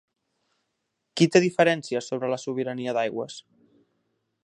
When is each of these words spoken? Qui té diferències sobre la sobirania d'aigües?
Qui 1.19 1.27
té 1.35 1.43
diferències 1.45 2.09
sobre 2.13 2.33
la 2.35 2.43
sobirania 2.47 2.97
d'aigües? 2.99 3.41